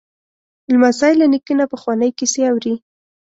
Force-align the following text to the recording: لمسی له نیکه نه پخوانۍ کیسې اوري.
لمسی 0.71 1.13
له 1.19 1.25
نیکه 1.31 1.53
نه 1.59 1.65
پخوانۍ 1.71 2.09
کیسې 2.19 2.41
اوري. 2.51 2.75